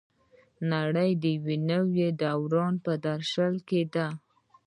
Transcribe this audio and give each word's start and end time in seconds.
نړۍ 0.71 1.11
د 1.23 1.25
یو 1.37 1.45
نوي 1.69 2.07
دوران 2.21 2.73
په 2.85 2.93
درشل 3.05 3.55
کې 3.67 3.81
ده. 3.93 4.07